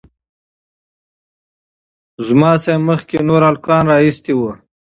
له 2.25 2.33
ما 2.39 2.51
څخه 2.63 2.83
مخکې 2.89 3.17
نورو 3.27 3.45
هلکانو 3.49 3.89
رااېستى 3.91 4.33
وو. 4.35 4.51